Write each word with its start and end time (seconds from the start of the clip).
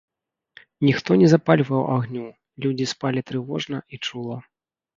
Ніхто 0.87 1.17
не 1.23 1.27
запальваў 1.33 1.83
агню, 1.97 2.25
людзі 2.67 2.89
спалі 2.95 3.25
трывожна 3.31 3.77
і 3.93 4.05
чула. 4.09 4.37